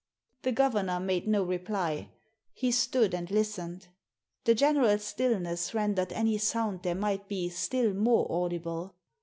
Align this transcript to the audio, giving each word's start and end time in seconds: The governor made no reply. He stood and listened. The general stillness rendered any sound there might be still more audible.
The 0.41 0.51
governor 0.51 0.99
made 0.99 1.27
no 1.27 1.43
reply. 1.43 2.09
He 2.53 2.71
stood 2.71 3.13
and 3.13 3.29
listened. 3.29 3.89
The 4.45 4.55
general 4.55 4.97
stillness 4.97 5.75
rendered 5.75 6.11
any 6.13 6.39
sound 6.39 6.81
there 6.81 6.95
might 6.95 7.27
be 7.27 7.49
still 7.49 7.93
more 7.93 8.25
audible. 8.27 8.95